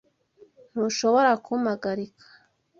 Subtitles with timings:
[0.71, 2.25] Ntushobora kumpagarika.